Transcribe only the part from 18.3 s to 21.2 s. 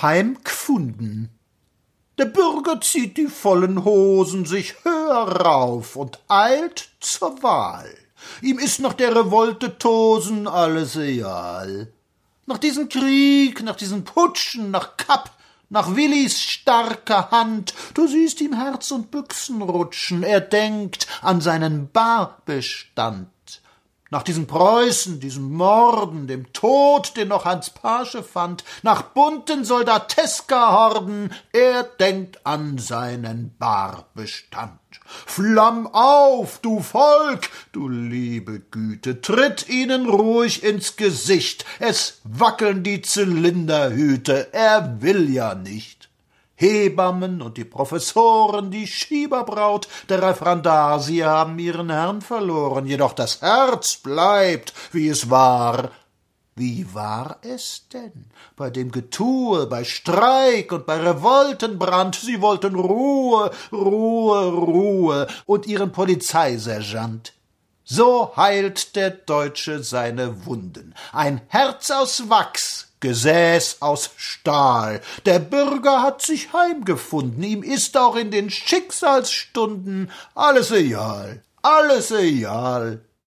ihm Herz und Büchsen rutschen, er denkt